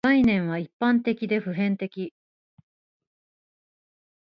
[0.03, 2.11] 概念は一般的で普遍的